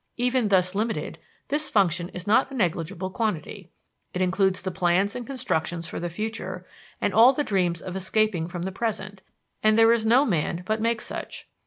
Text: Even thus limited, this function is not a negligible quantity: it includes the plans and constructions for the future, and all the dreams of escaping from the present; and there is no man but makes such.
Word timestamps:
Even 0.17 0.47
thus 0.47 0.73
limited, 0.73 1.19
this 1.49 1.69
function 1.69 2.09
is 2.09 2.25
not 2.25 2.49
a 2.49 2.55
negligible 2.55 3.11
quantity: 3.11 3.69
it 4.15 4.21
includes 4.23 4.63
the 4.63 4.71
plans 4.71 5.15
and 5.15 5.27
constructions 5.27 5.85
for 5.85 5.99
the 5.99 6.09
future, 6.09 6.65
and 6.99 7.13
all 7.13 7.33
the 7.33 7.43
dreams 7.43 7.83
of 7.83 7.95
escaping 7.95 8.47
from 8.47 8.63
the 8.63 8.71
present; 8.71 9.21
and 9.61 9.77
there 9.77 9.93
is 9.93 10.03
no 10.03 10.25
man 10.25 10.63
but 10.65 10.81
makes 10.81 11.05
such. 11.05 11.47